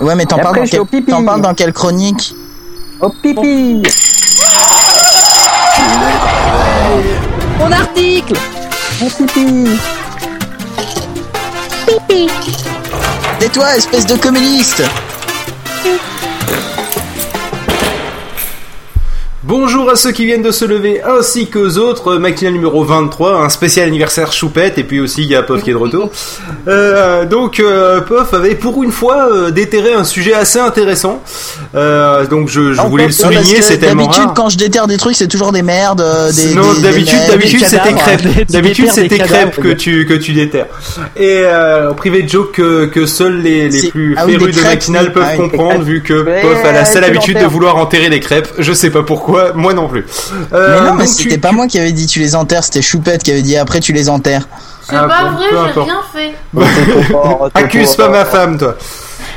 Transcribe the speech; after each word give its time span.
Ouais, 0.00 0.14
mais 0.14 0.24
t'en 0.26 0.38
parles, 0.38 0.56
dans 0.60 0.64
quel- 0.66 0.80
au 0.80 0.84
pipi. 0.84 1.10
parles 1.24 1.40
quelle 1.54 1.72
chronique 1.72 2.34
Oh 3.00 3.10
pipi. 3.22 3.82
Mon 7.58 7.72
article. 7.72 8.34
Mon 9.00 9.08
pipi. 9.10 9.78
Tais-toi, 13.40 13.76
espèce 13.76 14.06
de 14.06 14.16
communiste 14.16 14.82
Bonjour 19.48 19.88
à 19.88 19.96
ceux 19.96 20.12
qui 20.12 20.26
viennent 20.26 20.42
de 20.42 20.50
se 20.50 20.66
lever 20.66 21.00
ainsi 21.02 21.46
qu'aux 21.46 21.78
autres, 21.78 22.16
matinale 22.16 22.52
numéro 22.52 22.84
23, 22.84 23.44
un 23.44 23.48
spécial 23.48 23.88
anniversaire 23.88 24.30
choupette 24.30 24.76
et 24.76 24.84
puis 24.84 25.00
aussi 25.00 25.22
il 25.22 25.30
y 25.30 25.34
a 25.34 25.42
Pof 25.42 25.62
qui 25.62 25.70
est 25.70 25.72
de 25.72 25.78
retour. 25.78 26.10
Euh, 26.66 27.24
donc 27.24 27.60
euh, 27.60 28.02
avait 28.32 28.54
pour 28.54 28.82
une 28.82 28.92
fois 28.92 29.32
euh, 29.32 29.50
déterré 29.50 29.94
un 29.94 30.04
sujet 30.04 30.34
assez 30.34 30.58
intéressant. 30.58 31.22
Euh, 31.74 32.26
donc 32.26 32.48
je, 32.50 32.60
voulais 32.88 33.06
le 33.06 33.12
souligner, 33.12 33.62
c'est 33.62 33.78
tellement 33.78 34.04
D'habitude, 34.04 34.30
quand 34.34 34.50
je 34.50 34.58
déterre 34.58 34.86
des 34.86 34.98
trucs, 34.98 35.16
c'est 35.16 35.28
toujours 35.28 35.52
des 35.52 35.62
merdes, 35.62 36.04
des. 36.36 36.54
non, 36.54 36.74
d'habitude, 36.74 37.18
d'habitude 37.28 37.64
c'était 37.64 37.94
crêpes. 37.94 38.20
Tu 38.38 38.52
D'habitude 38.52 38.90
c'était 38.92 39.18
crêpes 39.18 39.56
que 39.60 39.72
tu 39.72 40.04
que 40.04 40.14
tu 40.14 40.32
déterres. 40.32 40.66
Et 41.16 41.40
euh, 41.44 41.92
en 41.92 41.94
privé 41.94 42.22
de 42.22 42.28
joke 42.28 42.52
que, 42.52 42.86
que 42.86 43.06
seuls 43.06 43.40
les, 43.40 43.88
plus 43.88 44.14
ah 44.18 44.26
férus 44.26 44.54
de 44.54 44.60
oui. 44.60 45.10
peuvent 45.14 45.24
Ah 45.26 45.36
comprendre 45.36 45.82
vu 45.82 46.02
que 46.02 46.42
Pof 46.42 46.64
a 46.64 46.72
la 46.72 46.84
seule 46.84 47.04
tu 47.04 47.08
habitude 47.10 47.38
de 47.38 47.46
vouloir 47.46 47.76
enterrer 47.76 48.10
les 48.10 48.20
crêpes. 48.20 48.48
Je 48.58 48.72
sais 48.72 48.90
pas 48.90 49.02
pourquoi, 49.02 49.37
moi 49.54 49.74
non 49.74 49.88
plus. 49.88 50.04
Euh, 50.52 50.80
Mais 50.80 50.86
non, 50.88 50.94
mais 50.94 51.04
tu- 51.06 51.10
c'était 51.24 51.38
pas 51.38 51.52
moi 51.52 51.66
qui 51.66 51.78
avait 51.78 51.92
dit 51.92 52.06
tu 52.06 52.20
les 52.20 52.34
enterres, 52.34 52.64
c'était 52.64 52.82
Choupette 52.82 53.22
qui 53.22 53.30
avait 53.30 53.42
dit 53.42 53.56
après 53.56 53.80
tu 53.80 53.92
les 53.92 54.08
enterres. 54.08 54.46
C'est 54.88 54.96
Ah, 54.96 55.04
pas 55.08 55.24
bon, 55.24 55.36
vrai, 55.36 55.46
j'ai 55.74 55.80
rien 55.80 56.00
fait. 56.12 57.50
T'es 57.54 57.60
Accuse 57.64 57.94
pas 57.96 58.08
ma 58.08 58.24
femme, 58.24 58.56
toi. 58.58 58.76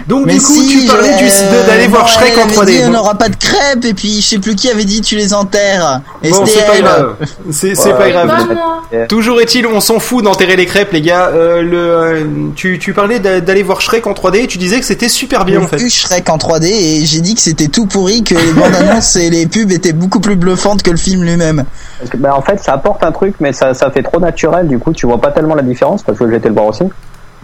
Donc 0.07 0.25
Mais 0.25 0.33
du 0.33 0.41
coup, 0.41 0.53
si, 0.53 0.67
tu 0.81 0.87
parlais 0.87 1.09
euh, 1.13 1.67
d'aller 1.67 1.87
voir 1.87 2.03
non, 2.03 2.07
Shrek 2.07 2.37
en 2.37 2.41
avait 2.43 2.53
3D. 2.53 2.65
dit, 2.77 2.81
on 2.85 2.89
n'aura 2.91 3.15
pas 3.15 3.29
de 3.29 3.35
crêpes 3.35 3.85
et 3.85 3.93
puis 3.93 4.21
je 4.21 4.27
sais 4.27 4.39
plus 4.39 4.55
qui 4.55 4.69
avait 4.69 4.83
dit 4.85 5.01
tu 5.01 5.15
les 5.15 5.33
enterres. 5.33 6.01
Et 6.23 6.29
Bon, 6.31 6.45
c'était 6.45 6.59
c'est 6.59 6.65
pas 6.67 6.79
grave. 6.81 7.15
C'est 7.51 7.75
c'est 7.75 7.91
Ouais. 7.93 7.97
pas 7.97 8.03
C'est 8.05 8.11
grave. 8.11 8.27
pas 8.27 8.53
moi. 8.53 8.81
Toujours 9.07 9.39
est-il, 9.41 9.65
on 9.67 9.79
s'en 9.79 9.99
fout 9.99 10.23
d'enterrer 10.23 10.55
les 10.55 10.65
crêpes, 10.65 10.91
les 10.91 11.01
gars. 11.01 11.27
Euh, 11.27 11.61
le, 11.61 11.77
euh, 11.77 12.23
tu, 12.55 12.77
tu 12.79 12.93
parlais 12.93 13.19
d'a- 13.19 13.39
d'aller 13.41 13.63
voir 13.63 13.79
Shrek 13.81 14.05
en 14.07 14.13
3D 14.13 14.43
et 14.43 14.47
tu 14.47 14.57
disais 14.57 14.79
que 14.79 14.85
c'était 14.85 15.07
super 15.09 15.45
bien 15.45 15.59
J'ai 15.59 15.65
en 15.65 15.67
fait. 15.67 15.77
vu 15.77 15.89
Shrek 15.89 16.29
en 16.29 16.37
3D 16.37 16.65
et 16.65 17.05
j'ai 17.05 17.21
dit 17.21 17.35
que 17.35 17.41
c'était 17.41 17.67
tout 17.67 17.85
pourri, 17.85 18.23
que 18.23 18.35
les 18.35 18.51
bandes 18.53 18.75
annonces 18.75 19.15
et 19.15 19.29
les 19.29 19.45
pubs 19.47 19.71
étaient 19.71 19.93
beaucoup 19.93 20.19
plus 20.19 20.35
bluffantes 20.35 20.83
que 20.83 20.91
le 20.91 20.97
film 20.97 21.23
lui-même. 21.23 21.63
Bah, 22.17 22.33
en 22.35 22.41
fait, 22.41 22.59
ça 22.61 22.73
apporte 22.73 23.03
un 23.03 23.11
truc, 23.11 23.35
mais 23.39 23.53
ça, 23.53 23.73
ça 23.73 23.89
fait 23.91 24.03
trop 24.03 24.19
naturel, 24.19 24.67
du 24.67 24.77
coup, 24.79 24.91
tu 24.93 25.05
vois 25.05 25.19
pas 25.21 25.31
tellement 25.31 25.55
la 25.55 25.61
différence, 25.63 26.03
parce 26.03 26.17
que 26.17 26.29
j'ai 26.29 26.37
été 26.37 26.47
le 26.49 26.55
voir 26.55 26.67
aussi. 26.67 26.83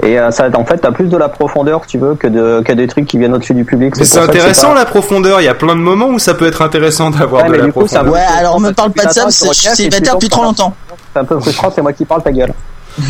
Et 0.03 0.19
euh, 0.19 0.29
ça, 0.29 0.47
en 0.53 0.63
fait, 0.63 0.77
t'as 0.77 0.91
plus 0.91 1.05
de 1.07 1.17
la 1.17 1.27
profondeur, 1.27 1.81
si 1.83 1.87
tu 1.91 1.97
veux, 1.97 2.13
que, 2.13 2.27
de, 2.27 2.61
que 2.63 2.71
des 2.73 2.85
trucs 2.87 3.07
qui 3.07 3.17
viennent 3.17 3.33
au-dessus 3.33 3.55
du 3.55 3.65
public. 3.65 3.95
Mais 3.97 4.05
c'est 4.05 4.19
intéressant 4.19 4.69
pas- 4.69 4.75
la 4.79 4.85
profondeur. 4.85 5.41
Il 5.41 5.45
y 5.45 5.47
a 5.47 5.55
plein 5.55 5.75
de 5.75 5.81
moments 5.81 6.07
où 6.09 6.19
ça 6.19 6.35
peut 6.35 6.45
être 6.45 6.61
intéressant 6.61 7.09
d'avoir 7.09 7.41
Ouais, 7.43 7.47
de 7.47 7.51
mais 7.53 7.57
la 7.59 7.65
du 7.65 7.73
coup, 7.73 7.87
ça 7.87 8.03
profondeur. 8.03 8.13
Ouais, 8.13 8.37
alors 8.37 8.59
me 8.59 8.71
parle 8.71 8.91
pas 8.91 9.05
de 9.05 9.11
ça, 9.11 9.21
regardes, 9.21 9.31
célibataire 9.75 10.13
depuis 10.13 10.29
trop 10.29 10.43
longtemps. 10.43 10.75
C'est 11.13 11.19
un 11.19 11.25
peu 11.25 11.39
frustrant, 11.39 11.71
c'est 11.73 11.81
moi 11.81 11.93
qui 11.93 12.05
parle, 12.05 12.21
ta 12.21 12.31
gueule. 12.31 12.53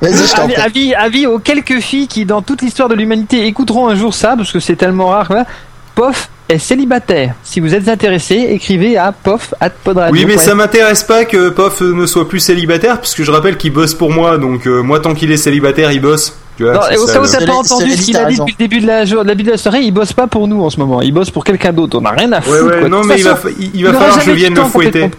Vas-y, 0.00 0.26
je 0.26 0.34
t'en 0.34 0.42
Avis, 0.42 0.52
prie. 0.54 0.62
avis, 0.62 0.94
avis 0.94 1.26
aux 1.26 1.38
quelques 1.38 1.80
filles 1.80 2.08
qui, 2.08 2.24
dans 2.24 2.42
toute 2.42 2.62
l'histoire 2.62 2.88
de 2.88 2.94
l'humanité, 2.94 3.46
écouteront 3.46 3.88
un 3.88 3.94
jour 3.94 4.14
ça, 4.14 4.34
parce 4.36 4.52
que 4.52 4.60
c'est 4.60 4.76
tellement 4.76 5.08
rare. 5.08 5.26
voilà. 5.28 5.46
Pof 5.94 6.28
est 6.52 6.58
célibataire. 6.58 7.34
Si 7.42 7.60
vous 7.60 7.74
êtes 7.74 7.88
intéressé, 7.88 8.34
écrivez 8.50 8.96
à 8.96 9.12
pof 9.12 9.54
at 9.60 9.70
podradio. 9.70 10.14
Oui, 10.14 10.24
mais 10.26 10.36
ça 10.38 10.54
m'intéresse 10.54 11.02
pas 11.02 11.24
que 11.24 11.48
Pof 11.50 11.80
ne 11.80 12.06
soit 12.06 12.28
plus 12.28 12.40
célibataire, 12.40 13.00
puisque 13.00 13.22
je 13.22 13.30
rappelle 13.30 13.56
qu'il 13.56 13.72
bosse 13.72 13.94
pour 13.94 14.10
moi, 14.12 14.38
donc 14.38 14.66
euh, 14.66 14.82
moi 14.82 15.00
tant 15.00 15.14
qu'il 15.14 15.30
est 15.32 15.36
célibataire, 15.36 15.90
il 15.92 16.00
bosse. 16.00 16.36
Tu 16.56 16.64
vois, 16.64 16.74
Non, 16.74 16.80
c'est 16.86 16.94
et 16.94 16.98
au 16.98 17.06
ça, 17.06 17.14
cas 17.14 17.18
où 17.20 17.22
le- 17.22 17.28
t'as 17.28 17.34
Cela- 17.40 17.46
pas 17.52 17.58
entendu 17.58 17.90
ce 17.92 18.02
qu'il 18.02 18.16
a 18.16 18.24
dit 18.26 18.36
depuis 18.36 18.54
le 18.58 18.64
début 18.64 18.80
de 18.80 18.86
la, 18.86 19.04
jour- 19.06 19.24
début 19.24 19.42
de 19.42 19.50
la 19.52 19.56
soirée, 19.56 19.80
il 19.80 19.90
bosse 19.90 20.12
pas 20.12 20.26
pour 20.26 20.46
nous 20.48 20.62
en 20.62 20.68
ce 20.70 20.78
moment. 20.78 21.00
Il 21.00 21.12
bosse 21.12 21.30
pour 21.30 21.44
quelqu'un 21.44 21.72
d'autre. 21.72 21.98
On 22.00 22.04
a 22.04 22.10
rien 22.10 22.30
à 22.32 22.40
foutre. 22.42 22.66
ouais, 22.66 22.80
quoi. 22.80 22.88
non, 22.90 23.00
De 23.00 23.06
mais 23.06 23.16
il 23.18 23.24
va, 23.24 23.36
façon, 23.36 23.48
fa- 23.48 23.54
il, 23.58 23.64
il 23.68 23.70
il 23.76 23.84
va 23.84 23.90
aura 23.90 23.98
falloir 24.00 24.14
que 24.16 24.20
je 24.20 24.26
jamais 24.26 24.38
vienne 24.38 24.54
le 24.54 24.60
fouetter. 24.64 25.00
complètement. 25.00 25.18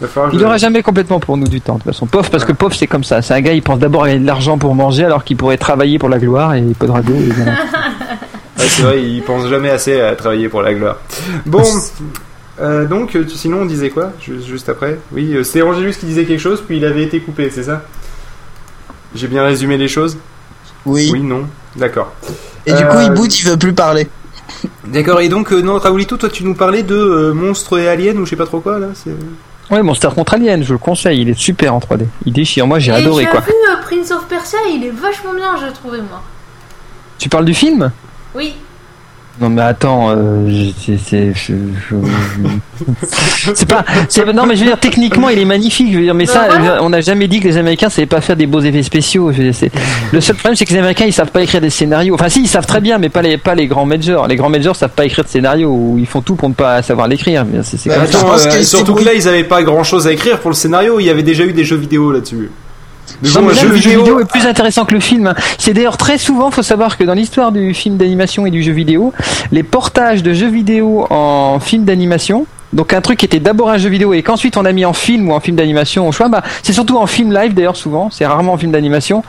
Il 0.00 0.02
va 0.04 0.08
falloir 0.08 0.30
que 0.30 0.36
Il 0.36 0.40
je- 0.40 0.44
aura 0.46 0.56
jamais 0.56 0.82
complètement 0.82 1.20
pour 1.20 1.36
nous 1.36 1.46
du 1.48 1.60
temps. 1.60 1.74
De 1.74 1.78
toute 1.82 1.92
façon, 1.92 2.06
pof, 2.06 2.30
parce 2.30 2.46
que 2.46 2.52
pof, 2.52 2.74
c'est 2.74 2.86
comme 2.86 3.04
ça. 3.04 3.20
C'est 3.20 3.34
un 3.34 3.40
gars, 3.42 3.52
il 3.52 3.60
pense 3.60 3.78
d'abord 3.78 4.04
à 4.04 4.08
gagner 4.08 4.20
de 4.20 4.26
l'argent 4.26 4.56
pour 4.56 4.74
manger, 4.74 5.04
alors 5.04 5.22
qu'il 5.24 5.36
pourrait 5.36 5.58
travailler 5.58 5.98
pour 5.98 6.08
la 6.08 6.18
gloire 6.18 6.54
et 6.54 6.62
podradio. 6.78 7.14
et 7.14 7.28
voilà. 7.36 7.52
Ouais, 8.60 8.66
c'est 8.68 8.82
vrai, 8.82 9.02
il 9.02 9.22
pense 9.22 9.48
jamais 9.48 9.70
assez 9.70 10.00
à 10.00 10.14
travailler 10.16 10.48
pour 10.48 10.62
la 10.62 10.74
gloire. 10.74 10.96
Bon, 11.46 11.62
euh, 12.60 12.84
donc, 12.86 13.16
euh, 13.16 13.24
sinon 13.28 13.62
on 13.62 13.66
disait 13.66 13.90
quoi 13.90 14.12
Ju- 14.20 14.40
Juste 14.46 14.68
après? 14.68 14.98
Oui, 15.12 15.34
euh, 15.34 15.44
c'était 15.44 15.62
Angélus 15.62 15.94
qui 15.98 16.06
disait 16.06 16.24
quelque 16.24 16.40
chose, 16.40 16.62
puis 16.66 16.76
il 16.76 16.84
avait 16.84 17.02
été 17.04 17.20
coupé, 17.20 17.50
c'est 17.50 17.62
ça? 17.64 17.82
J'ai 19.14 19.26
bien 19.28 19.44
résumé 19.44 19.76
les 19.76 19.88
choses? 19.88 20.18
Oui. 20.86 21.10
Oui, 21.12 21.20
non 21.22 21.46
D'accord. 21.76 22.12
Et 22.66 22.72
du 22.72 22.84
coup, 22.86 22.96
il 23.00 23.10
boot, 23.10 23.40
il 23.40 23.46
veut 23.48 23.56
plus 23.56 23.72
parler. 23.72 24.08
D'accord, 24.86 25.20
et 25.20 25.28
donc, 25.28 25.52
euh, 25.52 25.62
non, 25.62 25.78
Raoulito, 25.78 26.16
toi 26.16 26.28
tu 26.28 26.44
nous 26.44 26.54
parlais 26.54 26.82
de 26.82 26.94
euh, 26.94 27.32
monstres 27.32 27.78
et 27.78 27.88
aliens 27.88 28.16
ou 28.16 28.24
je 28.24 28.30
sais 28.30 28.36
pas 28.36 28.46
trop 28.46 28.60
quoi 28.60 28.78
là 28.78 28.88
c'est- 28.94 29.10
Ouais, 29.70 29.82
Monster 29.84 30.08
contre 30.12 30.34
Alien, 30.34 30.64
je 30.64 30.72
le 30.72 30.78
conseille. 30.78 31.20
Il 31.20 31.28
est 31.28 31.38
super 31.38 31.72
en 31.72 31.78
3D. 31.78 32.04
Il 32.26 32.32
déchire. 32.32 32.66
Moi, 32.66 32.80
j'ai 32.80 32.90
adoré 32.90 33.24
quoi. 33.26 33.38
as 33.38 33.44
vu 33.44 33.52
Prince 33.84 34.10
of 34.10 34.26
Persia, 34.26 34.58
il 34.68 34.84
est 34.84 34.90
vachement 34.90 35.32
bien, 35.32 35.54
j'ai 35.64 35.72
trouvé 35.72 35.98
moi. 35.98 36.20
Tu 37.18 37.28
parles 37.28 37.44
du 37.44 37.54
film? 37.54 37.92
Oui. 38.34 38.54
Non 39.40 39.48
mais 39.48 39.62
attends, 39.62 40.10
euh, 40.10 40.50
c'est 40.84 41.32
je- 41.34 41.54
pas 43.64 43.84
c'est 44.08 44.26
non 44.34 44.44
mais 44.44 44.54
je 44.54 44.60
veux 44.60 44.66
dire 44.66 44.78
techniquement 44.78 45.30
il 45.30 45.38
est 45.38 45.44
magnifique 45.46 45.90
je 45.92 45.96
veux 45.98 46.02
dire 46.04 46.14
mais 46.14 46.26
ça 46.26 46.48
on 46.82 46.90
n'a 46.90 47.00
jamais 47.00 47.26
dit 47.26 47.40
que 47.40 47.48
les 47.48 47.56
Américains 47.56 47.88
savaient 47.88 48.06
pas 48.06 48.20
faire 48.20 48.36
des 48.36 48.46
beaux 48.46 48.60
effets 48.60 48.82
spéciaux 48.82 49.32
je 49.32 49.38
veux 49.38 49.44
dire, 49.44 49.54
c'est 49.54 49.70
le 50.12 50.20
seul 50.20 50.36
problème 50.36 50.56
c'est 50.56 50.66
que 50.66 50.72
les 50.72 50.78
Américains 50.80 51.06
ils 51.06 51.12
savent 51.12 51.30
pas 51.30 51.42
écrire 51.42 51.62
des 51.62 51.70
scénarios. 51.70 52.14
Enfin 52.14 52.28
si 52.28 52.42
ils 52.42 52.48
savent 52.48 52.66
très 52.66 52.80
bien 52.82 52.98
mais 52.98 53.08
pas 53.08 53.22
les 53.22 53.38
pas 53.38 53.54
les 53.54 53.66
grands 53.66 53.86
majors. 53.86 54.26
Les 54.26 54.36
grands 54.36 54.50
majors 54.50 54.76
savent 54.76 54.90
pas 54.90 55.06
écrire 55.06 55.24
de 55.24 55.30
scénario 55.30 55.70
ou 55.70 55.96
ils 55.98 56.06
font 56.06 56.20
tout 56.20 56.34
pour 56.34 56.48
ne 56.50 56.54
pas 56.54 56.82
savoir 56.82 57.08
l'écrire 57.08 57.46
mais 57.50 57.60
c'est 57.62 57.78
c'est 57.78 57.88
Bah, 57.88 57.96
euh, 58.02 58.62
surtout 58.62 58.94
que 58.94 59.04
là 59.04 59.14
ils 59.14 59.26
avaient 59.26 59.44
pas 59.44 59.62
grand 59.62 59.84
chose 59.84 60.06
à 60.06 60.12
écrire 60.12 60.38
pour 60.40 60.50
le 60.50 60.56
scénario, 60.56 61.00
il 61.00 61.04
y 61.06 61.10
avait 61.10 61.22
déjà 61.22 61.44
eu 61.44 61.52
des 61.54 61.64
jeux 61.64 61.76
vidéo 61.76 62.12
là-dessus. 62.12 62.50
Non, 63.22 63.42
mais 63.42 63.54
là, 63.54 63.62
le 63.64 63.68
jeu 63.68 63.74
vidéo- 63.74 64.00
vidéo 64.00 64.20
est 64.20 64.24
plus 64.24 64.46
intéressant 64.46 64.84
que 64.84 64.94
le 64.94 65.00
film. 65.00 65.34
C'est 65.58 65.72
d'ailleurs 65.72 65.96
très 65.96 66.18
souvent, 66.18 66.50
faut 66.50 66.62
savoir 66.62 66.96
que 66.96 67.04
dans 67.04 67.14
l'histoire 67.14 67.52
du 67.52 67.74
film 67.74 67.96
d'animation 67.96 68.46
et 68.46 68.50
du 68.50 68.62
jeu 68.62 68.72
vidéo, 68.72 69.12
les 69.52 69.62
portages 69.62 70.22
de 70.22 70.32
jeux 70.32 70.48
vidéo 70.50 71.06
en 71.10 71.58
film 71.60 71.84
d'animation, 71.84 72.46
donc 72.72 72.92
un 72.92 73.00
truc 73.00 73.18
qui 73.18 73.24
était 73.26 73.40
d'abord 73.40 73.70
un 73.70 73.78
jeu 73.78 73.88
vidéo 73.88 74.12
et 74.14 74.22
qu'ensuite 74.22 74.56
on 74.56 74.64
a 74.64 74.72
mis 74.72 74.84
en 74.84 74.92
film 74.92 75.28
ou 75.28 75.32
en 75.32 75.40
film 75.40 75.56
d'animation 75.56 76.06
au 76.08 76.12
choix, 76.12 76.28
bah, 76.28 76.42
c'est 76.62 76.72
surtout 76.72 76.96
en 76.98 77.06
film 77.06 77.32
live 77.32 77.54
d'ailleurs 77.54 77.76
souvent, 77.76 78.10
c'est 78.10 78.26
rarement 78.26 78.52
en 78.52 78.56
film 78.58 78.72
d'animation. 78.72 79.22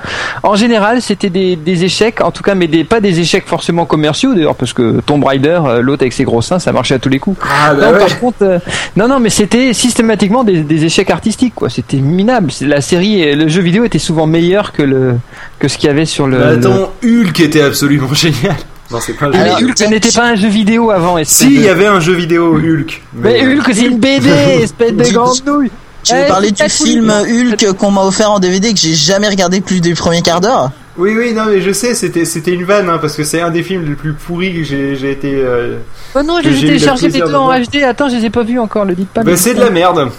En 0.43 0.55
général, 0.55 1.01
c'était 1.01 1.29
des, 1.29 1.55
des 1.55 1.83
échecs, 1.83 2.21
en 2.21 2.31
tout 2.31 2.43
cas, 2.43 2.55
mais 2.55 2.67
des, 2.67 2.83
pas 2.83 2.99
des 2.99 3.19
échecs 3.19 3.45
forcément 3.47 3.85
commerciaux 3.85 4.33
d'ailleurs, 4.33 4.55
parce 4.55 4.73
que 4.73 5.01
Tomb 5.05 5.23
Raider, 5.23 5.59
euh, 5.65 5.81
l'autre 5.81 6.03
avec 6.03 6.13
ses 6.13 6.23
gros 6.23 6.41
seins, 6.41 6.59
ça 6.59 6.71
marchait 6.71 6.95
à 6.95 6.99
tous 6.99 7.09
les 7.09 7.19
coups. 7.19 7.37
Ah 7.43 7.73
bah 7.73 7.87
non, 7.87 7.93
ouais. 7.93 7.99
par 7.99 8.19
contre, 8.19 8.37
euh, 8.43 8.59
non, 8.95 9.07
non, 9.07 9.19
mais 9.19 9.29
c'était 9.29 9.73
systématiquement 9.73 10.43
des, 10.43 10.61
des 10.61 10.85
échecs 10.85 11.09
artistiques, 11.09 11.55
quoi. 11.55 11.69
C'était 11.69 11.97
minable. 11.97 12.51
La 12.61 12.81
série, 12.81 13.21
et 13.21 13.35
le 13.35 13.47
jeu 13.47 13.61
vidéo 13.61 13.83
était 13.85 13.99
souvent 13.99 14.27
meilleur 14.27 14.71
que 14.71 14.83
le 14.83 15.15
que 15.59 15.67
ce 15.67 15.77
qu'il 15.77 15.87
y 15.87 15.89
avait 15.91 16.05
sur 16.05 16.27
le. 16.27 16.37
Le- 16.37 16.45
attends, 16.47 16.91
Hulk 17.03 17.39
était 17.39 17.61
absolument 17.61 18.13
génial. 18.13 18.55
Non, 18.91 18.99
c'est 18.99 19.13
pas 19.13 19.27
un 19.27 19.31
jeu 19.31 19.37
Mais 19.37 19.43
Alors, 19.43 19.55
vidéo. 19.57 19.67
Hulk 19.69 19.75
tiens, 19.75 19.89
n'était 19.89 20.11
pas 20.11 20.25
un 20.25 20.35
jeu 20.35 20.47
vidéo 20.49 20.91
avant. 20.91 21.17
espèce 21.17 21.37
Si, 21.37 21.45
de- 21.47 21.51
il 21.53 21.61
y 21.61 21.69
avait 21.69 21.87
un 21.87 21.99
jeu 21.99 22.13
vidéo 22.13 22.55
Hulk. 22.57 23.01
Mais 23.13 23.41
Hulk, 23.45 23.69
c'est 23.73 23.85
une 23.85 23.99
BD, 23.99 24.29
espèce 24.61 24.93
de 24.93 25.13
grande 25.13 25.45
nouille. 25.45 25.71
Je 26.03 26.13
vais 26.15 26.23
Eh, 26.25 26.27
parler 26.27 26.51
c'est 26.55 26.63
du 26.65 26.69
film 26.71 27.09
Hulk 27.11 27.73
qu'on 27.77 27.91
m'a 27.91 28.01
offert 28.01 28.31
en 28.31 28.39
DVD 28.39 28.73
que 28.73 28.79
j'ai 28.79 28.93
jamais 28.95 29.27
regardé 29.29 29.61
plus 29.61 29.81
du 29.81 29.93
premier 29.93 30.21
quart 30.23 30.41
d'heure? 30.41 30.71
Oui, 30.97 31.13
oui, 31.17 31.31
non, 31.33 31.45
mais 31.45 31.61
je 31.61 31.71
sais, 31.71 31.93
c'était, 31.95 32.25
c'était 32.25 32.51
une 32.51 32.65
vanne, 32.65 32.89
hein, 32.89 32.97
parce 32.99 33.15
que 33.15 33.23
c'est 33.23 33.39
un 33.39 33.49
des 33.51 33.63
films 33.63 33.85
les 33.85 33.95
plus 33.95 34.13
pourris 34.13 34.53
que 34.55 34.63
j'ai, 34.63 34.95
j'ai 34.95 35.11
été. 35.11 35.31
euh, 35.35 35.77
Oh 36.15 36.21
non, 36.23 36.39
j'ai 36.43 36.49
j'ai 36.51 36.57
eu 36.57 36.61
le 36.61 36.67
téléchargé 36.67 37.03
les 37.05 37.09
plaisir 37.11 37.27
deux 37.27 37.31
de 37.33 37.37
en 37.37 37.45
voir. 37.45 37.59
HD. 37.59 37.83
Attends, 37.83 38.09
je 38.09 38.15
les 38.17 38.25
ai 38.25 38.29
pas 38.29 38.43
vus 38.43 38.59
encore. 38.59 38.83
Le 38.83 38.93
dites 38.95 39.09
pas. 39.09 39.23
Bah, 39.23 39.31
le 39.31 39.37
c'est 39.37 39.51
dites 39.51 39.59
de 39.59 39.63
la 39.63 39.69
merde. 39.69 40.09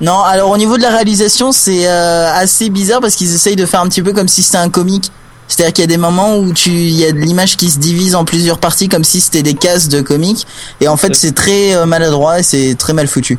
Non, 0.00 0.20
alors 0.20 0.50
au 0.50 0.58
niveau 0.58 0.76
de 0.76 0.82
la 0.82 0.90
réalisation, 0.90 1.52
c'est 1.52 1.86
euh, 1.88 2.28
assez 2.34 2.68
bizarre 2.68 3.00
parce 3.00 3.14
qu'ils 3.14 3.32
essayent 3.32 3.56
de 3.56 3.64
faire 3.64 3.80
un 3.80 3.88
petit 3.88 4.02
peu 4.02 4.12
comme 4.12 4.28
si 4.28 4.42
c'était 4.42 4.58
un 4.58 4.68
comique. 4.68 5.10
C'est-à-dire 5.48 5.72
qu'il 5.74 5.82
y 5.82 5.84
a 5.84 5.88
des 5.88 5.98
moments 5.98 6.38
où 6.38 6.52
tu, 6.52 6.70
il 6.70 6.98
y 6.98 7.04
a 7.04 7.12
de 7.12 7.18
l'image 7.18 7.56
qui 7.56 7.70
se 7.70 7.78
divise 7.78 8.14
en 8.14 8.24
plusieurs 8.24 8.58
parties 8.58 8.88
comme 8.88 9.04
si 9.04 9.20
c'était 9.20 9.42
des 9.42 9.54
cases 9.54 9.88
de 9.88 10.00
comique. 10.00 10.46
Et 10.80 10.88
en 10.88 10.96
fait, 10.96 11.14
c'est 11.14 11.32
très 11.32 11.74
euh, 11.76 11.84
maladroit 11.84 12.38
et 12.40 12.42
c'est 12.42 12.74
très 12.74 12.94
mal 12.94 13.06
foutu. 13.06 13.38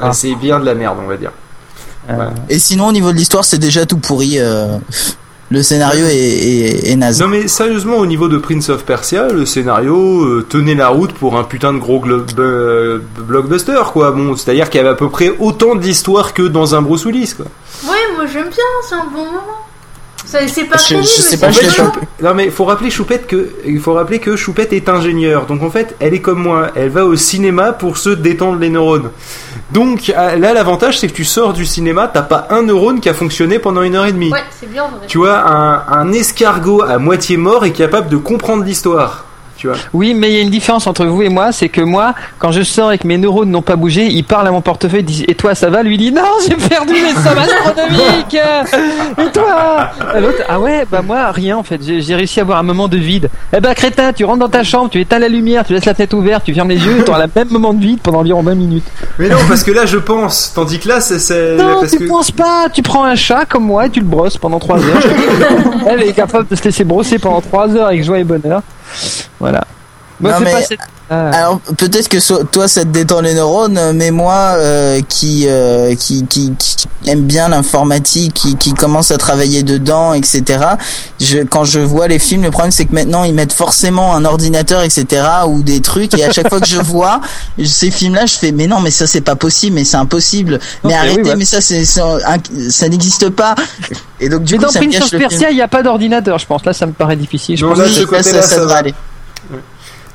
Ah, 0.00 0.12
c'est 0.12 0.34
bien 0.34 0.58
de 0.58 0.64
la 0.64 0.74
merde, 0.74 0.96
on 1.02 1.06
va 1.06 1.16
dire. 1.16 1.32
Voilà. 2.08 2.32
Et 2.48 2.58
sinon, 2.58 2.88
au 2.88 2.92
niveau 2.92 3.12
de 3.12 3.16
l'histoire, 3.16 3.44
c'est 3.44 3.58
déjà 3.58 3.84
tout 3.86 3.98
pourri. 3.98 4.38
euh, 4.38 4.78
le 5.50 5.62
scénario 5.62 6.06
est, 6.06 6.16
est, 6.16 6.90
est 6.90 6.96
naze. 6.96 7.20
Non, 7.20 7.28
mais 7.28 7.46
sérieusement, 7.48 7.96
au 7.98 8.06
niveau 8.06 8.28
de 8.28 8.38
Prince 8.38 8.70
of 8.70 8.84
Persia, 8.84 9.28
le 9.28 9.44
scénario 9.46 10.24
euh, 10.24 10.46
tenait 10.48 10.74
la 10.74 10.88
route 10.88 11.12
pour 11.12 11.38
un 11.38 11.44
putain 11.44 11.72
de 11.72 11.78
gros 11.78 12.02
euh, 12.06 12.98
blockbuster, 13.18 13.80
quoi. 13.92 14.10
Bon, 14.12 14.36
c'est-à-dire 14.36 14.70
qu'il 14.70 14.78
y 14.78 14.80
avait 14.80 14.90
à 14.90 14.94
peu 14.94 15.10
près 15.10 15.32
autant 15.38 15.74
d'histoires 15.74 16.32
que 16.32 16.42
dans 16.42 16.74
un 16.74 16.82
Bruce 16.82 17.04
Willis, 17.04 17.34
quoi. 17.36 17.46
Ouais, 17.84 17.98
moi 18.16 18.24
j'aime 18.26 18.48
bien, 18.48 18.64
c'est 18.88 18.94
un 18.94 19.04
bon 19.12 19.26
moment. 19.26 19.60
Ça, 20.26 20.38
C'est 20.48 20.64
pas 20.64 20.76
Je- 20.78 20.96
je 20.96 21.02
sais 21.02 21.36
mais 21.36 21.40
pas, 21.46 21.50
je 21.52 21.60
rigolo. 21.60 21.90
pas. 21.90 22.00
Non 22.28 22.34
mais 22.34 22.50
faut 22.50 22.64
rappeler 22.64 22.90
Choupette 22.90 23.26
que 23.26 23.50
il 23.66 23.78
faut 23.78 23.92
rappeler 23.92 24.18
que 24.18 24.36
Choupette 24.36 24.72
est 24.72 24.88
ingénieure. 24.88 25.46
Donc 25.46 25.62
en 25.62 25.70
fait, 25.70 25.94
elle 26.00 26.14
est 26.14 26.20
comme 26.20 26.42
moi, 26.42 26.68
elle 26.74 26.88
va 26.88 27.04
au 27.04 27.14
cinéma 27.14 27.72
pour 27.72 27.98
se 27.98 28.10
détendre 28.10 28.58
les 28.58 28.70
neurones. 28.70 29.10
Donc 29.70 30.10
euh, 30.16 30.36
là 30.36 30.52
l'avantage 30.52 30.98
c'est 30.98 31.08
que 31.08 31.12
tu 31.14 31.24
sors 31.24 31.52
du 31.52 31.64
cinéma, 31.66 32.08
t'as 32.12 32.22
pas 32.22 32.46
un 32.50 32.62
neurone 32.62 33.00
qui 33.00 33.08
a 33.08 33.14
fonctionné 33.14 33.58
pendant 33.58 33.82
une 33.82 33.94
heure 33.94 34.06
et 34.06 34.12
demie. 34.12 34.32
Ouais, 34.32 34.42
c'est 34.58 34.70
bien 34.70 34.84
vrai. 34.84 35.06
Tu 35.06 35.18
vois 35.18 35.38
un, 35.38 35.82
un 35.88 36.12
escargot 36.12 36.82
à 36.82 36.98
moitié 36.98 37.36
mort 37.36 37.64
est 37.64 37.72
capable 37.72 38.08
de 38.08 38.16
comprendre 38.16 38.64
l'histoire. 38.64 39.23
Tu 39.64 39.68
vois. 39.68 39.78
Oui, 39.94 40.12
mais 40.12 40.30
il 40.30 40.34
y 40.34 40.36
a 40.36 40.42
une 40.42 40.50
différence 40.50 40.86
entre 40.86 41.06
vous 41.06 41.22
et 41.22 41.30
moi, 41.30 41.50
c'est 41.50 41.70
que 41.70 41.80
moi, 41.80 42.14
quand 42.38 42.52
je 42.52 42.60
sors 42.60 42.92
et 42.92 42.98
que 42.98 43.06
mes 43.06 43.16
neurones 43.16 43.48
n'ont 43.48 43.62
pas 43.62 43.76
bougé, 43.76 44.04
il 44.08 44.22
parle 44.22 44.46
à 44.46 44.50
mon 44.50 44.60
portefeuille, 44.60 45.00
il 45.00 45.06
dit 45.06 45.24
Et 45.26 45.34
toi, 45.34 45.54
ça 45.54 45.70
va 45.70 45.82
Lui 45.82 45.96
dit 45.96 46.12
Non, 46.12 46.20
j'ai 46.46 46.54
perdu 46.54 46.92
mes 46.92 47.14
sommes 47.14 47.38
astronomiques 47.38 48.34
Et 49.26 49.32
toi 49.32 49.88
Et 50.14 50.20
L'autre, 50.20 50.42
ah 50.50 50.60
ouais, 50.60 50.84
bah 50.92 51.00
moi, 51.00 51.30
rien 51.30 51.56
en 51.56 51.62
fait, 51.62 51.80
j'ai 51.82 52.14
réussi 52.14 52.40
à 52.40 52.42
avoir 52.42 52.58
un 52.58 52.62
moment 52.62 52.88
de 52.88 52.98
vide. 52.98 53.30
Eh 53.56 53.60
bah, 53.60 53.74
crétin, 53.74 54.12
tu 54.12 54.26
rentres 54.26 54.40
dans 54.40 54.50
ta 54.50 54.64
chambre, 54.64 54.90
tu 54.90 55.00
éteins 55.00 55.18
la 55.18 55.28
lumière, 55.28 55.64
tu 55.64 55.72
laisses 55.72 55.86
la 55.86 55.94
fenêtre 55.94 56.14
ouverte, 56.14 56.44
tu 56.44 56.52
fermes 56.52 56.68
les 56.68 56.84
yeux, 56.84 57.02
tu 57.02 57.10
auras 57.10 57.24
le 57.24 57.32
même 57.34 57.48
moment 57.48 57.72
de 57.72 57.80
vide 57.80 58.00
pendant 58.02 58.18
environ 58.18 58.42
20 58.42 58.54
minutes. 58.56 58.84
Mais 59.18 59.30
non 59.30 59.38
parce 59.48 59.62
que 59.62 59.70
là 59.70 59.86
je 59.86 59.96
pense, 59.96 60.52
tandis 60.54 60.78
que 60.78 60.88
là 60.88 61.00
c'est 61.00 61.18
c'est 61.18 61.56
Non, 61.56 61.80
parce 61.80 61.92
tu 61.92 62.00
que 62.00 62.04
penses 62.06 62.30
pas, 62.30 62.68
tu 62.70 62.82
prends 62.82 63.04
un 63.04 63.14
chat 63.14 63.46
comme 63.46 63.64
moi 63.64 63.86
et 63.86 63.90
tu 63.90 64.00
le 64.00 64.06
brosses 64.06 64.36
pendant 64.36 64.58
3 64.58 64.76
heures. 64.76 65.02
Elle 65.86 66.02
est 66.02 66.12
capable 66.12 66.48
de 66.48 66.54
se 66.54 66.64
laisser 66.64 66.84
brosser 66.84 67.18
pendant 67.18 67.40
3 67.40 67.74
heures 67.76 67.86
avec 67.86 68.04
joie 68.04 68.18
et 68.18 68.24
bonheur. 68.24 68.60
Voilà. 69.40 69.64
Moi, 70.20 70.30
Non, 70.32 70.38
c'est 70.38 70.44
mais- 70.44 70.52
pas 70.52 70.62
cette- 70.62 70.80
Ah. 71.10 71.30
Alors 71.32 71.60
peut-être 71.76 72.08
que 72.08 72.18
so- 72.18 72.44
toi 72.44 72.66
ça 72.66 72.80
te 72.82 72.88
détend 72.88 73.20
les 73.20 73.34
neurones, 73.34 73.92
mais 73.92 74.10
moi 74.10 74.54
euh, 74.56 75.02
qui, 75.06 75.44
euh, 75.46 75.94
qui 75.94 76.24
qui 76.26 76.52
qui 76.58 76.76
aime 77.06 77.22
bien 77.24 77.48
l'informatique, 77.50 78.32
qui 78.32 78.56
qui 78.56 78.72
commence 78.72 79.10
à 79.10 79.18
travailler 79.18 79.62
dedans, 79.62 80.14
etc. 80.14 80.64
Je 81.20 81.40
quand 81.40 81.64
je 81.64 81.80
vois 81.80 82.08
les 82.08 82.18
films, 82.18 82.42
le 82.42 82.50
problème 82.50 82.70
c'est 82.72 82.86
que 82.86 82.94
maintenant 82.94 83.24
ils 83.24 83.34
mettent 83.34 83.52
forcément 83.52 84.14
un 84.14 84.24
ordinateur, 84.24 84.82
etc. 84.82 85.22
ou 85.46 85.62
des 85.62 85.80
trucs, 85.82 86.16
et 86.18 86.24
à 86.24 86.32
chaque 86.32 86.48
fois 86.48 86.58
que 86.60 86.66
je 86.66 86.80
vois 86.80 87.20
ces 87.62 87.90
films-là, 87.90 88.24
je 88.24 88.34
fais 88.34 88.52
mais 88.52 88.66
non 88.66 88.80
mais 88.80 88.90
ça 88.90 89.06
c'est 89.06 89.20
pas 89.20 89.36
possible, 89.36 89.74
mais 89.76 89.84
c'est 89.84 89.98
impossible, 89.98 90.58
Non, 90.84 90.88
mais 90.90 90.94
arrêtez, 90.94 91.20
oui, 91.22 91.28
ouais. 91.28 91.36
mais 91.36 91.44
ça 91.44 91.60
c'est 91.60 91.84
ça 91.84 92.88
n'existe 92.88 93.28
pas. 93.28 93.54
Et 94.20 94.30
donc 94.30 94.44
du 94.44 94.54
Mais 94.54 94.58
coup 94.58 94.64
dans 94.64 94.70
ça 94.70 94.80
me 94.80 94.88
Prince 94.90 95.12
of. 95.12 95.18
Persia, 95.18 95.50
il 95.50 95.56
n'y 95.56 95.62
a 95.62 95.68
pas 95.68 95.82
d'ordinateur, 95.82 96.38
je 96.38 96.46
pense. 96.46 96.64
Là, 96.64 96.72
ça 96.72 96.86
me 96.86 96.92
paraît 96.92 97.16
difficile. 97.16 97.58
Je 97.58 97.64
Non, 97.66 97.74
pense 97.74 97.78
là, 97.80 98.04
que 98.06 98.22
ça, 98.22 98.42
ça 98.42 98.64
va. 98.64 98.76
aller. 98.76 98.94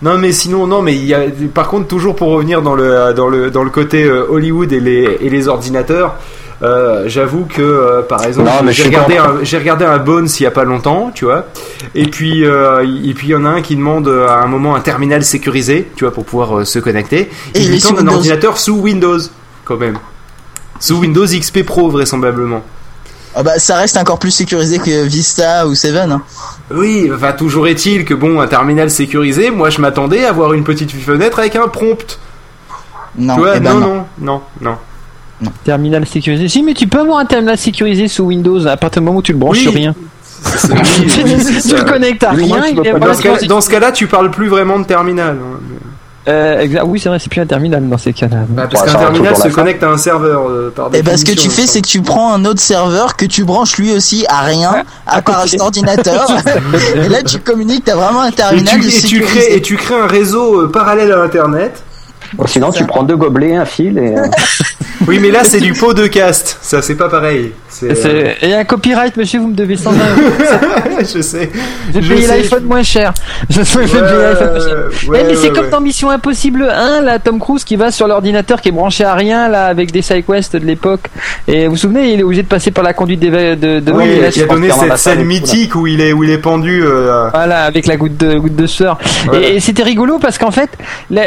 Non 0.02 0.18
mais 0.18 0.32
sinon 0.32 0.66
non 0.66 0.82
mais 0.82 0.96
il 0.96 1.06
y 1.06 1.14
a 1.14 1.24
par 1.54 1.68
contre 1.68 1.88
toujours 1.88 2.16
pour 2.16 2.30
revenir 2.30 2.62
dans 2.62 2.76
le 2.76 3.14
dans 3.14 3.28
le 3.28 3.52
dans 3.52 3.64
le 3.64 3.70
côté 3.70 4.04
euh, 4.04 4.26
Hollywood 4.30 4.72
et 4.72 4.80
les 4.80 5.18
et 5.20 5.30
les 5.30 5.48
ordinateurs 5.48 6.16
euh, 6.62 7.04
j'avoue 7.08 7.46
que 7.46 7.62
euh, 7.62 8.02
par 8.02 8.26
exemple 8.26 8.50
j'ai 8.72 8.84
regardé 8.84 9.18
regardé 9.18 9.86
un 9.86 9.98
Bones 9.98 10.28
il 10.40 10.44
y 10.44 10.46
a 10.46 10.52
pas 10.52 10.66
longtemps 10.66 11.12
tu 11.14 11.26
vois. 11.26 11.46
Et 11.96 12.08
puis 12.08 12.46
euh, 12.46 12.82
et 12.82 13.14
puis 13.14 13.28
il 13.28 13.32
y 13.32 13.36
en 13.36 13.46
a 13.46 13.50
un 13.50 13.62
qui 13.62 13.76
demande 13.76 14.08
à 14.08 14.42
un 14.42 14.48
moment 14.48 14.76
un 14.76 14.82
terminal 14.82 15.24
sécurisé 15.24 15.90
tu 15.96 16.04
vois 16.04 16.14
pour 16.14 16.26
pouvoir 16.26 16.60
euh, 16.60 16.66
se 16.66 16.80
connecter. 16.80 17.30
Et 17.56 17.62
il 17.62 17.72
lui 17.72 17.80
tend 17.80 17.92
un 17.92 17.98
Windows. 18.00 18.14
ordinateur 18.16 18.58
sous 18.58 18.76
Windows 18.76 19.20
quand 19.64 19.78
même. 19.78 19.98
Sous 20.82 20.98
Windows 20.98 21.26
XP 21.26 21.64
Pro 21.64 21.90
vraisemblablement 21.90 22.64
Ah 23.36 23.44
bah 23.44 23.60
ça 23.60 23.76
reste 23.76 23.96
encore 23.98 24.18
plus 24.20 24.32
sécurisé 24.32 24.80
que 24.80 25.04
Vista 25.06 25.68
ou 25.68 25.76
Seven. 25.76 26.12
Hein. 26.12 26.22
oui 26.72 27.10
enfin 27.14 27.32
toujours 27.34 27.68
est-il 27.68 28.04
que 28.06 28.14
bon 28.16 28.40
un 28.42 28.48
terminal 28.48 28.90
sécurisé 28.90 29.52
moi 29.52 29.70
je 29.70 29.80
m'attendais 29.82 30.26
à 30.26 30.30
avoir 30.30 30.54
une 30.54 30.64
petite 30.64 30.92
fenêtre 30.92 31.38
avec 31.40 31.56
un 31.56 31.68
prompt 31.68 32.20
Non, 33.18 33.36
tu 33.36 33.42
vois 33.42 33.58
eh 33.58 33.60
ben 33.60 33.74
non, 33.76 33.80
non. 33.80 34.06
non 34.20 34.42
non 34.62 34.78
non 35.42 35.52
Terminal 35.64 36.06
sécurisé. 36.06 36.50
Si, 36.50 36.62
mais 36.64 36.74
tu 36.74 36.86
peux 36.88 37.00
avoir 37.00 37.20
un 37.20 37.26
terminal 37.26 37.58
sécurisé 37.58 38.10
sous 38.10 38.24
Windows 38.26 38.68
à 38.68 38.76
partir 38.76 39.02
du 39.02 39.06
moment 39.06 39.20
où 39.20 39.22
tu 39.22 39.32
le 39.32 39.38
branches 39.38 39.58
Oui. 39.58 39.64
sur 39.64 39.74
rien. 39.74 39.96
Oui, 40.70 40.76
oui, 41.26 41.62
tu 41.62 41.76
le 41.76 41.84
connectes 41.84 42.24
à 42.24 42.32
rien. 42.32 42.62
dans 43.48 43.62
ce 43.62 43.70
cas-là, 43.70 43.92
tu 43.94 44.08
parles 44.08 44.32
plus 44.32 44.48
vraiment 44.50 44.80
de 44.80 44.84
terminal. 44.86 45.38
hein. 45.42 45.60
Euh, 46.30 46.66
oui, 46.86 47.00
c'est 47.00 47.10
vrai, 47.10 47.18
c'est 47.20 47.30
plus 47.30 47.42
un 47.42 47.46
terminal 47.46 47.88
dans 47.88 47.98
ces 47.98 48.14
cas-là. 48.14 48.38
Bah, 48.48 48.68
parce 48.70 48.84
Ouais, 48.86 48.92
qu'un 48.94 49.00
terminal 49.00 49.36
se 49.36 49.48
connecte 49.50 49.84
à 49.84 49.90
un 49.90 49.98
serveur 49.98 50.48
euh, 50.48 50.72
par 50.76 50.90
Et 50.94 51.02
ben 51.02 51.18
ce 51.18 51.26
que 51.26 51.32
tu 51.32 51.50
fais, 51.50 51.66
c'est 51.66 51.82
que 51.82 51.88
tu 51.88 52.02
prends 52.02 52.34
un 52.34 52.46
autre 52.46 52.62
serveur 52.62 53.16
que 53.16 53.26
tu 53.26 53.44
branches 53.44 53.78
lui 53.78 53.92
aussi 53.94 54.26
à 54.30 54.42
rien, 54.42 54.84
à 55.08 55.22
part 55.22 55.40
à 55.40 55.48
son 55.48 55.60
ordinateur. 55.60 56.28
et 56.96 57.10
là, 57.10 57.24
tu 57.24 57.40
communiques, 57.40 57.86
t'as 57.86 57.96
vraiment 57.96 58.22
un 58.22 58.30
et 58.30 58.34
terminal 58.34 58.80
tu, 58.80 58.88
et, 58.88 59.02
tu 59.02 59.22
crées, 59.22 59.56
et 59.56 59.62
tu 59.62 59.76
crées 59.76 59.96
un 60.00 60.08
réseau 60.08 60.62
euh, 60.64 60.68
parallèle 60.72 61.12
à 61.12 61.22
Internet. 61.22 61.84
Bon, 62.34 62.46
sinon, 62.46 62.72
tu 62.72 62.86
prends 62.86 63.02
deux 63.04 63.16
gobelets, 63.18 63.56
un 63.56 63.66
fil 63.66 63.98
et. 63.98 64.16
euh, 64.16 64.28
Oui, 65.08 65.18
mais 65.20 65.32
là, 65.32 65.44
c'est 65.44 65.60
du 65.62 65.74
pot 65.74 65.94
de 65.94 66.06
cast. 66.08 66.58
Ça, 66.62 66.82
c'est 66.84 66.96
pas 66.96 67.10
pareil. 67.10 67.54
C'est, 67.80 67.92
euh, 68.08 68.34
C'est- 68.40 68.48
Et 68.50 68.54
un 68.54 68.64
copyright, 68.66 69.16
monsieur, 69.18 69.40
vous 69.40 69.48
me 69.48 69.56
devez 69.56 69.78
120 69.78 69.98
euros. 69.98 70.32
je 71.02 71.22
sais. 71.22 71.50
J'ai 71.94 72.00
payé 72.02 72.22
sais, 72.24 72.38
l'iPhone 72.42 72.64
moins 72.66 72.84
cher. 72.84 73.14
Je 73.50 73.62
payer 73.62 73.94
Ouais, 73.94 74.02
l'iPhone 74.02 74.50
moins 74.52 74.60
cher. 74.60 75.10
ouais, 75.10 75.24
mais 75.28 75.36
c'est 75.36 75.50
comme 75.54 75.70
dans 75.70 75.82
Mission 75.82 76.10
Impossible 76.10 76.64
1, 76.70 77.02
là, 77.02 77.20
Tom 77.20 77.40
Cruise 77.40 77.64
qui 77.64 77.76
va 77.76 77.92
sur 77.92 78.08
l'ordinateur 78.08 78.62
qui 78.62 78.70
est 78.70 78.72
branché 78.74 79.04
à 79.04 79.14
rien, 79.14 79.48
là, 79.50 79.66
avec 79.68 79.92
des 79.92 80.02
sidequests 80.02 80.56
de 80.56 80.66
l'époque. 80.66 81.02
Et 81.48 81.66
vous 81.66 81.72
vous 81.72 81.78
souvenez, 81.78 82.14
il 82.14 82.20
est 82.20 82.24
obligé 82.24 82.44
de 82.44 82.48
passer 82.48 82.72
par 82.72 82.84
la 82.84 82.94
conduite 82.94 83.20
d'éva- 83.22 83.56
de, 83.56 83.80
de, 83.80 83.92
Oui, 83.92 84.20
là, 84.20 84.30
qui 84.30 84.42
a 84.42 84.46
donné 84.46 84.68
y 84.68 84.72
cette 84.72 84.98
scène 84.98 85.24
mythique 85.24 85.76
où 85.76 85.88
il 85.88 86.02
est, 86.02 86.12
où 86.14 86.24
il 86.24 86.30
est 86.32 86.38
pendu. 86.38 86.82
euh, 86.84 87.30
Voilà, 87.34 87.64
avec 87.64 87.86
la 87.88 87.96
goutte 87.98 88.18
de, 88.18 88.38
goutte 88.38 88.56
de 88.56 88.68
sueur. 88.68 88.98
Et, 89.34 89.56
et 89.56 89.60
c'était 89.60 89.84
rigolo 89.84 90.20
parce 90.20 90.38
qu'en 90.38 90.52
fait, 90.52 90.70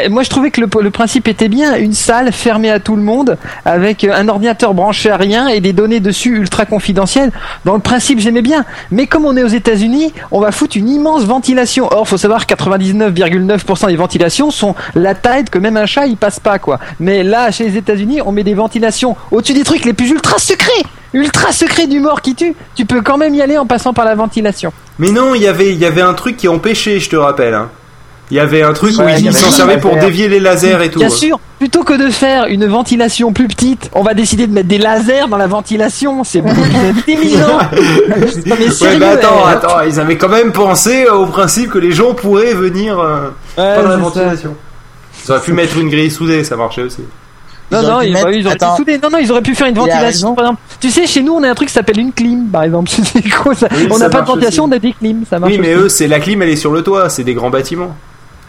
moi 0.09 0.23
je 0.23 0.29
trouvais 0.29 0.51
que 0.51 0.61
le, 0.61 0.67
le 0.81 0.89
principe 0.91 1.27
était 1.27 1.47
bien. 1.49 1.75
Une 1.77 1.93
salle 1.93 2.31
fermée 2.31 2.69
à 2.69 2.79
tout 2.79 2.95
le 2.95 3.01
monde, 3.01 3.37
avec 3.65 4.03
un 4.03 4.27
ordinateur 4.27 4.73
branché 4.73 5.09
à 5.09 5.17
rien 5.17 5.47
et 5.47 5.59
des 5.61 5.73
données 5.73 5.99
dessus 5.99 6.42
ultra 6.43 6.65
confidentielles. 6.65 7.31
Dans 7.65 7.73
le 7.73 7.79
principe, 7.79 8.19
j'aimais 8.19 8.41
bien. 8.41 8.63
Mais 8.91 9.07
comme 9.07 9.25
on 9.25 9.35
est 9.35 9.43
aux 9.43 9.47
États-Unis, 9.47 10.13
on 10.31 10.39
va 10.39 10.51
foutre 10.51 10.77
une 10.77 10.89
immense 10.89 11.23
ventilation. 11.23 11.87
Or, 11.91 12.07
faut 12.07 12.17
savoir 12.17 12.45
que 12.45 12.53
99,9% 12.53 13.87
des 13.87 13.95
ventilations 13.95 14.51
sont 14.51 14.75
la 14.95 15.15
taille 15.15 15.45
que 15.45 15.57
même 15.57 15.77
un 15.77 15.85
chat 15.85 16.05
il 16.05 16.17
passe 16.17 16.39
pas 16.39 16.59
quoi. 16.59 16.79
Mais 16.99 17.23
là, 17.23 17.49
chez 17.51 17.63
les 17.65 17.77
États-Unis, 17.77 18.21
on 18.25 18.31
met 18.31 18.43
des 18.43 18.53
ventilations 18.53 19.15
au-dessus 19.31 19.53
des 19.53 19.63
trucs 19.63 19.85
les 19.85 19.93
plus 19.93 20.09
ultra 20.11 20.37
secrets. 20.37 20.83
Ultra 21.13 21.51
secrets 21.51 21.87
du 21.87 21.99
mort 21.99 22.21
qui 22.21 22.35
tue, 22.35 22.55
tu 22.75 22.85
peux 22.85 23.01
quand 23.01 23.17
même 23.17 23.35
y 23.35 23.41
aller 23.41 23.57
en 23.57 23.65
passant 23.65 23.93
par 23.93 24.05
la 24.05 24.15
ventilation. 24.15 24.73
Mais 24.99 25.11
non, 25.11 25.35
il 25.35 25.41
y 25.43 25.47
avait, 25.47 25.73
y 25.73 25.85
avait 25.85 26.01
un 26.01 26.13
truc 26.13 26.37
qui 26.37 26.47
empêchait, 26.47 26.99
je 26.99 27.09
te 27.09 27.15
rappelle. 27.15 27.53
hein. 27.53 27.69
Il 28.31 28.37
y 28.37 28.39
avait 28.39 28.63
un 28.63 28.73
truc 28.73 28.97
où 28.97 29.01
Ouais, 29.01 29.19
ils 29.19 29.33
s'en 29.33 29.51
servaient 29.51 29.79
pour 29.79 29.95
dévier 29.97 30.27
les 30.29 30.39
lasers 30.39 30.81
et 30.83 30.89
tout. 30.89 30.99
Bien 30.99 31.09
sûr, 31.09 31.39
plutôt 31.59 31.83
que 31.83 31.93
de 31.93 32.09
faire 32.09 32.45
une 32.47 32.65
ventilation 32.65 33.31
plus 33.33 33.47
petite, 33.47 33.89
on 33.93 34.01
va 34.01 34.13
décider 34.13 34.47
de 34.47 34.53
mettre 34.53 34.69
des 34.69 34.77
lasers 34.79 35.27
dans 35.29 35.37
la 35.37 35.45
ventilation. 35.47 36.23
C'est 36.23 36.41
beaucoup 36.41 36.61
plus 36.61 36.75
intelligent. 37.15 37.59
Mais 38.45 38.69
Ouais, 38.81 38.97
mais 38.97 39.05
attends, 39.05 39.43
eh, 39.47 39.51
attends, 39.51 39.81
ils 39.87 39.99
avaient 39.99 40.17
quand 40.17 40.29
même 40.29 40.51
pensé 40.51 41.07
au 41.07 41.25
principe 41.25 41.69
que 41.71 41.77
les 41.79 41.91
gens 41.91 42.13
pourraient 42.13 42.53
venir 42.53 42.97
euh, 42.99 43.29
ouais, 43.57 43.63
la 43.63 43.75
c'est 43.83 43.87
ça. 43.89 43.97
ventilation. 43.97 44.55
Ils 45.25 45.31
auraient 45.31 45.41
pu 45.41 45.53
mettre 45.53 45.77
une 45.77 45.89
grille 45.89 46.11
soudée, 46.11 46.43
ça 46.43 46.55
marchait 46.55 46.81
aussi. 46.81 47.01
Non, 47.71 47.79
Ils 47.81 47.87
non, 47.87 48.01
ils, 48.01 48.13
mettre- 48.13 48.29
ils 48.31 48.45
auraient 48.47 48.55
pu 48.57 48.65
souder. 48.77 48.99
Non, 49.01 49.09
non, 49.11 49.17
ils 49.19 49.31
auraient 49.31 49.41
pu 49.41 49.55
faire 49.55 49.67
une 49.67 49.75
ventilation. 49.75 50.33
Par 50.35 50.45
exemple. 50.45 50.61
Tu 50.79 50.91
sais, 50.91 51.07
chez 51.07 51.23
nous, 51.23 51.33
on 51.33 51.43
a 51.43 51.49
un 51.49 51.55
truc 51.55 51.69
qui 51.69 51.73
s'appelle 51.73 51.99
une 51.99 52.11
clim, 52.11 52.47
par 52.51 52.63
exemple. 52.63 52.89
C'est 53.03 53.27
quoi 53.29 53.53
ça 53.55 53.67
Oui, 53.71 53.87
On 53.91 53.97
n'a 53.97 54.09
pas 54.09 54.21
de 54.21 54.27
ventilation, 54.27 54.63
aussi. 54.65 54.73
on 54.73 54.75
a 54.75 54.79
des 54.79 54.93
clims. 54.93 55.23
Ça 55.29 55.39
marche. 55.39 55.51
Oui, 55.51 55.57
mais 55.59 55.73
aussi. 55.75 55.83
eux, 55.85 55.89
c'est 55.89 56.07
la 56.07 56.19
clim, 56.19 56.41
elle 56.41 56.49
est 56.49 56.55
sur 56.55 56.71
le 56.71 56.81
toit, 56.83 57.09
c'est 57.09 57.23
des 57.23 57.33
grands 57.33 57.49
bâtiments. 57.49 57.95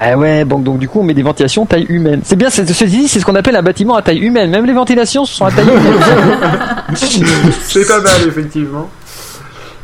Ah 0.00 0.16
ouais, 0.18 0.44
bon, 0.44 0.58
donc 0.58 0.78
du 0.78 0.88
coup, 0.88 1.00
on 1.00 1.02
met 1.04 1.14
des 1.14 1.22
ventilations 1.22 1.64
taille 1.66 1.86
humaine. 1.88 2.20
C'est 2.24 2.36
bien, 2.36 2.50
c'est 2.50 2.66
ce 2.66 3.24
qu'on 3.24 3.34
appelle 3.36 3.56
un 3.56 3.62
bâtiment 3.62 3.94
à 3.94 4.02
taille 4.02 4.18
humaine. 4.18 4.50
Même 4.50 4.66
les 4.66 4.72
ventilations 4.72 5.24
sont 5.24 5.44
à 5.46 5.50
taille 5.52 5.66
humaine. 5.66 5.94
C'est 7.64 7.86
pas 7.86 8.00
mal, 8.00 8.20
effectivement. 8.26 8.88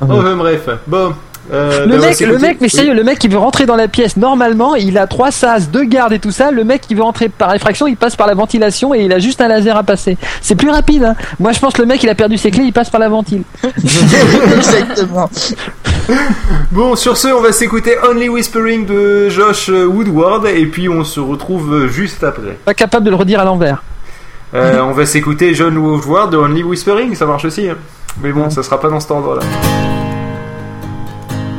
Enfin 0.00 0.35
bref, 0.37 0.68
bon. 0.87 1.12
euh, 1.52 1.85
Le 1.87 1.99
ben, 1.99 2.08
mec, 2.08 2.20
le 2.20 2.38
mec, 2.38 2.56
mais 2.61 2.66
Oui. 2.66 2.70
sérieux, 2.70 2.94
le 2.94 3.04
mec 3.04 3.18
qui 3.18 3.28
veut 3.28 3.37
rentrer 3.38 3.66
dans 3.66 3.76
la 3.76 3.87
pièce, 3.88 4.16
normalement, 4.16 4.75
il 4.76 4.96
a 4.99 5.06
trois 5.06 5.30
sas, 5.30 5.70
deux 5.70 5.85
gardes 5.85 6.12
et 6.12 6.18
tout 6.18 6.30
ça. 6.30 6.50
Le 6.50 6.64
mec 6.64 6.80
qui 6.82 6.94
veut 6.94 7.02
rentrer 7.02 7.28
par 7.28 7.54
effraction, 7.54 7.87
il 7.87 7.96
passe 7.96 8.16
par 8.16 8.26
la 8.26 8.35
ventilation 8.35 8.94
et 8.94 9.02
il 9.04 9.12
a 9.12 9.18
juste 9.18 9.40
un 9.40 9.49
laser 9.49 9.76
à 9.76 9.82
passer. 9.82 10.16
C'est 10.40 10.54
plus 10.54 10.70
rapide, 10.70 11.04
hein. 11.04 11.14
Moi, 11.38 11.52
je 11.52 11.58
pense 11.61 11.73
que 11.75 11.82
le 11.82 11.88
mec, 11.88 12.02
il 12.02 12.08
a 12.08 12.14
perdu 12.14 12.37
ses 12.38 12.50
clés, 12.50 12.64
il 12.64 12.73
passe 12.73 12.90
par 12.90 13.00
la 13.00 13.08
ventile. 13.08 13.42
Exactement. 14.56 15.28
Bon, 16.73 16.95
sur 16.97 17.17
ce, 17.17 17.29
on 17.29 17.40
va 17.40 17.52
s'écouter 17.52 17.97
Only 18.09 18.29
Whispering 18.29 18.87
de 18.87 19.29
Josh 19.29 19.69
euh, 19.69 19.87
Woodward 19.87 20.47
et 20.47 20.67
puis 20.67 20.88
on 20.88 21.02
se 21.05 21.19
retrouve 21.21 21.73
euh, 21.75 21.88
juste 21.88 22.23
après. 22.23 22.59
Pas 22.64 22.75
capable 22.75 23.05
de 23.05 23.11
le 23.11 23.17
redire 23.17 23.40
à 23.40 23.45
l'envers. 23.45 23.83
Euh, 24.55 24.81
on 24.81 24.93
va 24.93 25.07
s'écouter 25.07 25.55
John 25.55 25.76
Woodward 25.76 26.31
de 26.33 26.37
Only 26.37 26.62
Whispering, 26.62 27.14
ça 27.14 27.26
marche 27.26 27.45
aussi. 27.45 27.69
hein. 27.69 27.76
Mais 28.23 28.33
bon, 28.33 28.50
ça 28.50 28.62
sera 28.62 28.81
pas 28.81 28.88
dans 28.88 29.00
cet 29.00 29.11
ordre-là. 29.12 29.43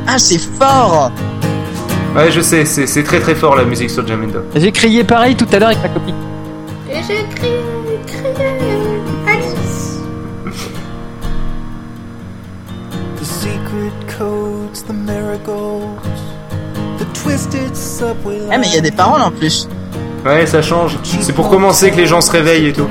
Ah, 0.06 0.18
c'est 0.18 0.40
fort. 0.40 1.10
Ouais, 2.14 2.30
je 2.30 2.40
sais, 2.42 2.64
c'est 2.66 2.86
c'est 2.86 3.02
très 3.02 3.20
très 3.20 3.34
fort 3.34 3.56
la 3.56 3.64
musique 3.64 3.88
sur 3.88 4.06
Jamendo. 4.06 4.40
J'ai 4.54 4.70
crié 4.72 5.04
pareil 5.04 5.34
tout 5.36 5.46
à 5.52 5.58
l'heure 5.58 5.68
avec 5.70 5.82
ma 5.82 5.88
copine. 5.88 6.14
Et 6.90 6.96
j'ai 6.96 7.24
crié, 7.34 7.58
crié, 8.06 8.78
Alice. 9.26 10.00
Ah, 18.50 18.58
mais 18.58 18.66
il 18.68 18.74
y 18.74 18.78
a 18.78 18.80
des 18.80 18.90
paroles 18.90 19.22
en 19.22 19.30
plus. 19.30 19.68
Ouais, 20.24 20.46
ça 20.46 20.62
change. 20.62 20.98
C'est 21.02 21.32
pour 21.32 21.48
commencer 21.48 21.90
que 21.90 21.96
les 21.96 22.06
gens 22.06 22.20
se 22.20 22.30
réveillent 22.30 22.68
et 22.68 22.72
tout. 22.72 22.88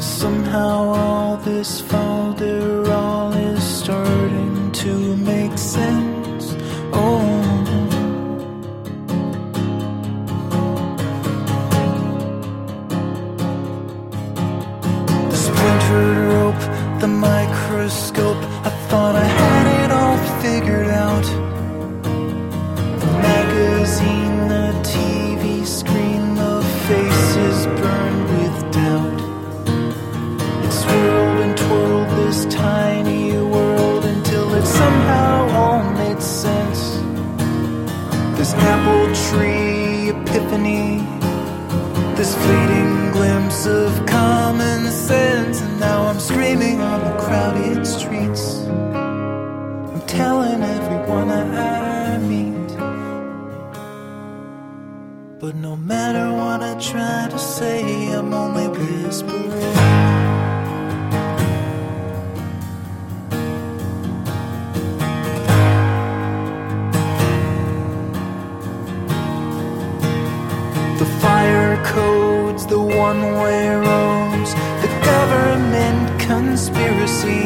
Somehow 0.00 0.94
all 0.94 1.36
this 1.44 1.80
folderol 1.80 3.32
is 3.34 3.62
starting 3.62 4.72
to 4.72 5.16
make 5.16 5.37
microscope. 17.88 18.36
I 18.66 18.70
thought 18.88 19.14
I 19.16 19.24
had 19.24 19.66
it 19.82 19.90
all 19.90 20.18
figured 20.42 20.88
out. 20.88 21.24
The 23.00 23.12
magazine, 23.30 24.48
the 24.48 24.68
TV 24.92 25.64
screen, 25.64 26.34
the 26.34 26.62
faces 26.86 27.66
burned 27.80 28.24
with 28.34 28.56
doubt. 28.74 29.20
It 30.64 30.72
swirled 30.72 31.40
and 31.44 31.56
twirled 31.56 32.10
this 32.18 32.44
tiny 32.54 33.32
world 33.32 34.04
until 34.04 34.52
it 34.54 34.66
somehow 34.66 35.48
all 35.60 35.82
made 35.94 36.22
sense. 36.22 36.82
This 38.36 38.52
apple 38.52 39.06
tree 39.28 40.10
epiphany 40.10 41.08
this 42.18 42.34
fleeting 42.34 43.12
glimpse 43.12 43.64
of 43.64 44.04
common 44.06 44.90
sense, 44.90 45.60
and 45.60 45.78
now 45.78 46.02
I'm 46.08 46.18
screaming 46.18 46.80
meet. 52.28 52.68
But 55.40 55.54
no 55.54 55.76
matter 55.76 56.32
what 56.32 56.62
I 56.62 56.74
try 56.78 57.28
to 57.30 57.38
say, 57.38 58.12
I'm 58.12 58.32
only 58.34 58.68
whispering. 58.68 59.48
The 70.98 71.06
fire 71.20 71.82
codes, 71.84 72.66
the 72.66 72.80
one 72.80 73.22
way 73.40 73.68
roads, 73.68 74.54
the 74.82 74.90
government 75.04 76.20
conspiracy. 76.20 77.44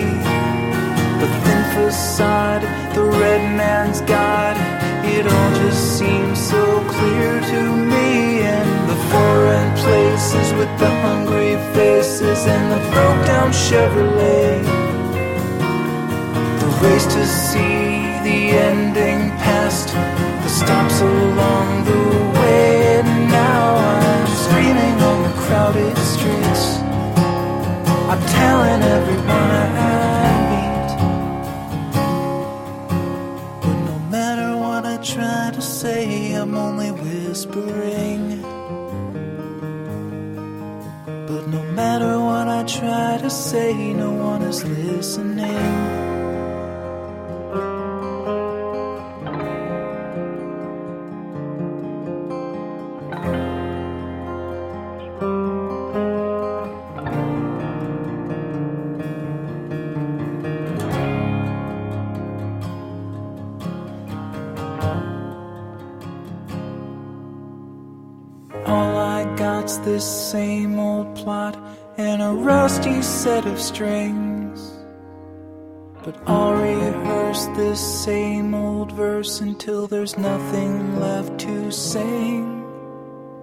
The 1.21 1.29
thin 1.45 1.63
facade, 1.75 2.62
the 2.95 3.05
red 3.05 3.57
man's 3.57 4.01
God, 4.03 4.57
it 5.05 5.27
all 5.27 5.55
just 5.55 5.99
seems 5.99 6.39
so 6.39 6.65
clear 6.89 7.41
to 7.41 7.63
me. 7.93 8.43
And 8.43 8.91
the 8.91 8.97
foreign 9.13 9.71
places 9.79 10.53
with 10.55 10.73
the 10.79 10.91
hungry 11.01 11.57
faces 11.75 12.47
and 12.47 12.65
the 12.73 12.81
broke 12.91 13.27
down 13.27 13.51
Chevrolet. 13.51 14.63
The 16.61 16.71
race 16.87 17.07
to 17.07 17.25
see 17.27 18.03
the 18.29 18.41
ending 18.71 19.31
past, 19.41 19.89
the 20.45 20.49
stops 20.49 21.01
along 21.01 21.85
the 21.85 22.41
way, 22.41 23.01
and 23.01 23.31
now 23.31 23.77
I'm 23.77 24.27
screaming 24.45 24.97
on 25.11 25.23
the 25.23 25.35
crowded 25.43 25.97
streets. 25.99 26.65
I'm 28.11 28.23
telling 28.39 28.83
everyone 28.83 29.51
I 29.65 29.72
whispering. 37.47 38.43
But 41.27 41.49
no 41.49 41.63
matter 41.73 42.19
what 42.19 42.49
I 42.49 42.63
try 42.65 43.19
to 43.19 43.31
say, 43.31 43.93
no 43.93 44.13
one 44.13 44.43
is 44.43 44.65
listening. 44.65 45.82
Got's 69.43 69.79
this 69.79 70.07
same 70.31 70.79
old 70.79 71.17
plot 71.17 71.59
and 71.97 72.23
a 72.23 72.33
rusty 72.51 73.03
set 73.03 73.45
of 73.45 73.59
strings. 73.59 74.61
But 76.05 76.15
I'll 76.29 76.55
rehearse 76.55 77.47
this 77.57 77.81
same 78.05 78.55
old 78.55 78.93
verse 78.93 79.41
until 79.41 79.89
there's 79.89 80.17
nothing 80.17 81.01
left 81.01 81.41
to 81.41 81.73
sing. 81.73 82.45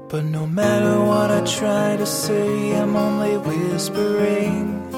But 0.07 0.23
no 0.23 0.47
matter 0.47 0.95
what 1.11 1.31
I 1.31 1.41
try 1.59 1.97
to 1.97 2.05
say, 2.05 2.77
I'm 2.79 2.95
only 2.95 3.35
whispering. 3.49 4.89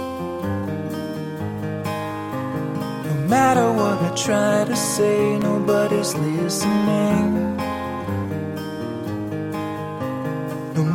No 3.08 3.16
matter 3.36 3.68
what 3.80 3.98
I 4.08 4.12
try 4.28 4.66
to 4.66 4.76
say, 4.76 5.40
nobody's 5.40 6.14
listening. 6.14 7.71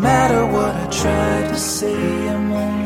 Matter 0.06 0.46
what 0.54 0.72
I 0.84 0.86
try 1.02 1.34
to 1.50 1.58
say, 1.58 2.28
I'm 2.28 2.52
only 2.52 2.85